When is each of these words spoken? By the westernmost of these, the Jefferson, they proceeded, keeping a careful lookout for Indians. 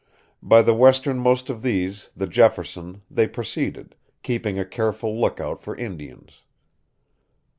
By 0.41 0.63
the 0.63 0.73
westernmost 0.73 1.47
of 1.51 1.61
these, 1.61 2.09
the 2.17 2.25
Jefferson, 2.25 3.03
they 3.11 3.27
proceeded, 3.27 3.93
keeping 4.23 4.57
a 4.57 4.65
careful 4.65 5.21
lookout 5.21 5.61
for 5.61 5.75
Indians. 5.75 6.41